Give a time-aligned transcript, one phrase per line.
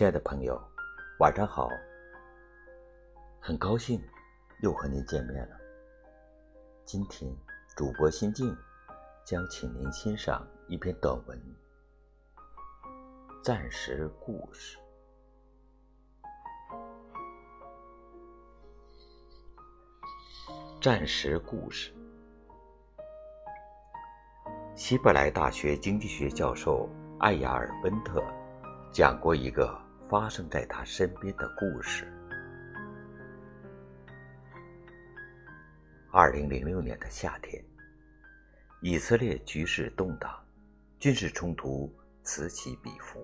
[0.00, 0.58] 亲爱的朋友，
[1.18, 1.68] 晚上好。
[3.38, 4.02] 很高兴
[4.62, 5.56] 又和您见面了。
[6.86, 7.30] 今天
[7.76, 8.56] 主播心静
[9.26, 11.38] 将请您欣赏一篇短文
[13.44, 14.78] 《暂时故事》。
[20.80, 21.92] 暂时故事。
[24.74, 28.24] 希伯来大学经济学教授艾雅尔·温特
[28.90, 29.78] 讲过一个
[30.10, 32.04] 发生在他身边的故事。
[36.10, 37.64] 二零零六年的夏天，
[38.82, 40.28] 以色列局势动荡，
[40.98, 41.88] 军事冲突
[42.24, 43.20] 此起彼伏，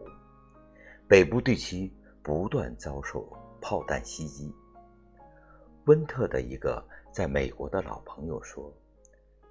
[1.09, 3.29] 北部地区不断遭受
[3.61, 4.55] 炮弹袭击。
[5.87, 6.81] 温特的一个
[7.11, 8.73] 在美国的老朋友说，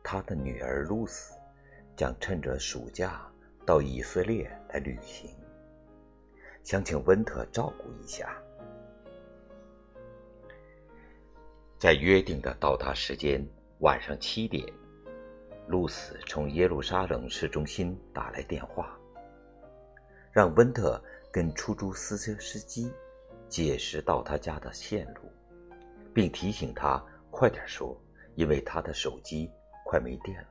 [0.02, 1.35] 他的女儿露丝。
[1.98, 3.26] 将趁着暑假
[3.65, 5.29] 到以色列来旅行，
[6.66, 8.35] 想请温特照顾一下。
[11.77, 13.48] 在约定的到达时间
[13.82, 14.66] 晚上七点，
[15.68, 18.99] 露丝从耶路撒冷市中心打来电话，
[20.32, 20.99] 让温特
[21.32, 22.91] 跟出租私车司机
[23.48, 25.32] 解释到他家的线路，
[26.16, 26.98] 并提醒他
[27.30, 27.96] 快点说，
[28.34, 29.52] 因为他的手机
[29.86, 30.48] 快没电了。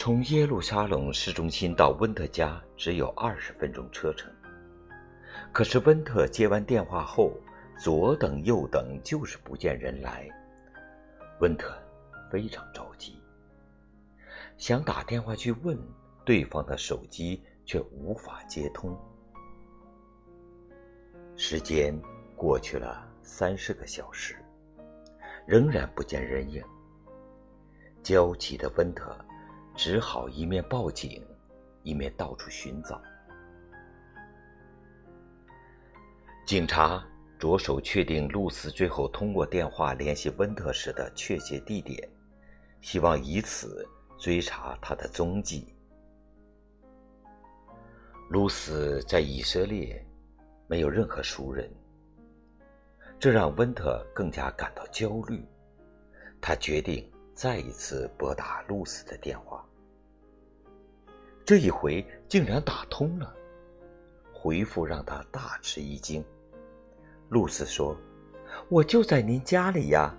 [0.00, 4.32] 从耶路撒冷市中心到温特家只有二十分钟车程，
[5.52, 7.38] 可是温特接完电话后，
[7.78, 10.26] 左等右等就是不见人来。
[11.40, 11.76] 温特
[12.32, 13.22] 非常着急，
[14.56, 15.78] 想打电话去问
[16.24, 18.98] 对方的手机，却无法接通。
[21.36, 21.94] 时间
[22.34, 24.34] 过去了三十个小时，
[25.46, 26.64] 仍然不见人影。
[28.02, 29.14] 焦急的温特。
[29.74, 31.24] 只好一面报警，
[31.82, 33.00] 一面到处寻找。
[36.46, 37.04] 警察
[37.38, 42.08] 着手确定露丝最后通过电话联系温特时的确切地点，
[42.80, 43.86] 希望以此
[44.18, 45.74] 追查他的踪迹。
[48.28, 50.04] 露丝在以色列
[50.66, 51.68] 没有任何熟人，
[53.18, 55.44] 这让温特更加感到焦虑。
[56.40, 59.59] 他决定再一次拨打露丝的电话。
[61.50, 63.34] 这一回竟然打通了，
[64.32, 66.24] 回复让他大吃一惊。
[67.28, 67.96] 露丝说
[68.70, 70.16] ：“我就在您家里呀。”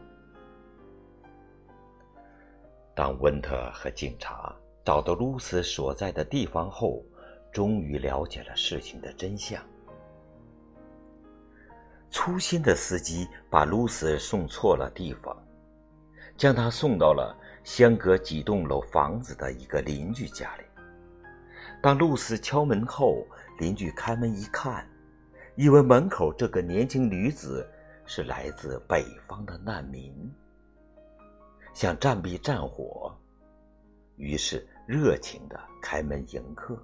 [2.93, 4.53] 当温特和警察
[4.83, 7.01] 找到露丝所在的地方后，
[7.49, 9.63] 终于了解了事情的真相。
[12.09, 15.33] 粗心的司机把露丝送错了地方，
[16.35, 20.65] 将她送到了相隔几栋楼房子的一个邻居家里。
[21.81, 23.25] 当露丝敲门后，
[23.57, 24.87] 邻居开门一看，
[25.55, 27.67] 以为门口这个年轻女子
[28.05, 30.13] 是来自北方的难民，
[31.73, 33.11] 想暂避战火，
[34.15, 36.77] 于是热情的开门迎客。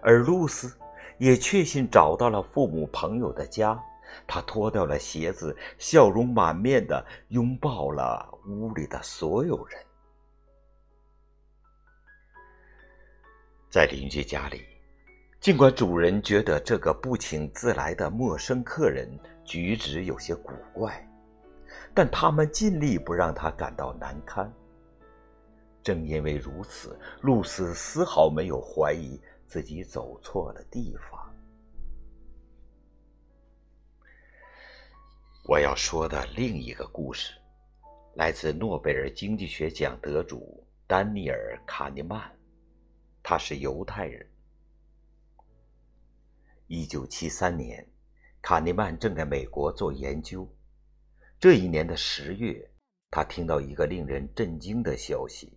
[0.00, 0.72] 而露丝
[1.18, 3.76] 也确信找到了父母朋友的家，
[4.28, 9.76] 她脱掉了鞋子，笑容满面的拥抱了屋里的所有人。
[13.72, 14.66] 在邻居家里，
[15.40, 19.08] 尽管主人觉得这个不请自来的陌生客人
[19.46, 21.08] 举止有些古怪，
[21.94, 24.52] 但他们尽力不让他感到难堪。
[25.82, 31.34] 正因为如此，露丝丝毫没有怀疑自己走错了地方。
[35.48, 37.32] 我要说的另一个故事，
[38.16, 42.30] 来自诺贝尔经济学奖得主丹尼尔·卡尼曼。
[43.22, 44.28] 他是犹太人。
[46.66, 47.86] 一九七三年，
[48.40, 50.48] 卡尼曼正在美国做研究。
[51.38, 52.70] 这一年的十月，
[53.10, 55.52] 他听到一个令人震惊的消息：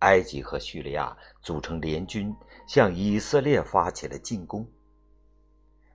[0.00, 2.34] 埃及和叙利亚组成联军
[2.66, 4.68] 向以色列发起了进攻。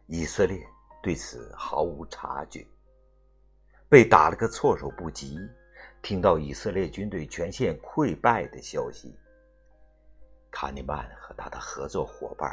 [0.08, 0.66] 以色列
[1.04, 2.66] 对此毫无察觉，
[3.88, 5.38] 被打了个措手不及。
[6.02, 9.14] 听到以色列军队全线溃败的消息。
[10.52, 12.50] 卡尼曼和他的合作伙伴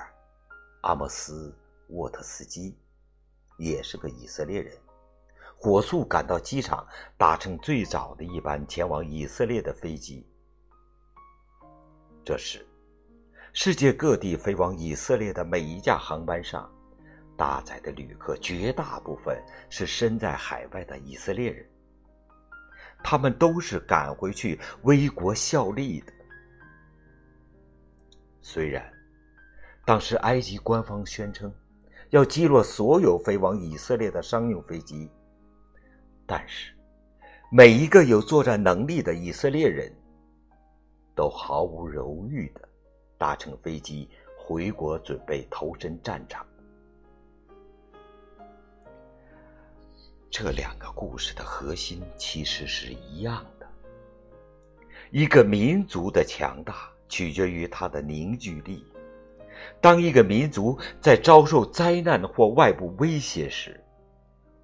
[0.82, 1.50] 阿莫斯·
[1.94, 2.78] 沃特斯基，
[3.58, 4.76] 也是个以色列人，
[5.56, 10.26] 火速赶到机场，搭乘最早的一班前往以色列的飞机。
[12.25, 12.66] 这时，
[13.52, 16.70] 世界各地飞往以色列的每一架航班上，
[17.37, 21.69] 搭载的旅客绝大部分是身在海外的以色列人，
[23.02, 26.12] 他们都是赶回去为国效力的。
[28.48, 28.88] 虽然
[29.84, 31.52] 当时埃及官方宣称
[32.10, 35.10] 要击落所有飞往以色列的商用飞机，
[36.25, 36.72] 但是
[37.50, 39.93] 每一个有作战能力的以色列人
[41.12, 42.69] 都毫无犹豫的
[43.19, 44.08] 搭乘飞机
[44.38, 46.46] 回国，准备投身战场。
[50.31, 53.69] 这两个故事的核心其实是一样的：
[55.10, 58.85] 一个民族的强大取决于它的凝聚力。
[59.81, 63.81] 当一个民族在遭受灾难或外部威胁时，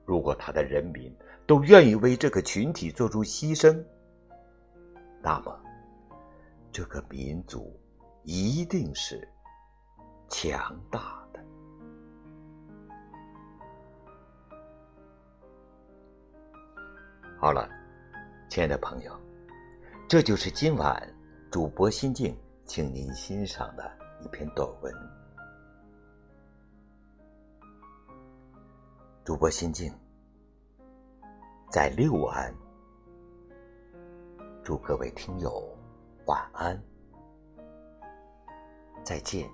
[0.05, 1.15] 如果他的人民
[1.47, 3.83] 都愿意为这个群体做出牺牲，
[5.23, 5.59] 那么
[6.71, 7.75] 这个民族
[8.23, 9.27] 一定是
[10.29, 11.41] 强大的。
[17.39, 17.69] 好了，
[18.49, 19.13] 亲爱的朋友，
[20.07, 21.03] 这就是今晚
[21.53, 22.35] 主播心境，
[22.65, 24.91] 请您欣赏的一篇短文。
[29.23, 29.93] 主播心境
[31.71, 32.55] 在六安，
[34.65, 35.63] 祝各位听友
[36.25, 36.83] 晚安，
[39.05, 39.47] 再见。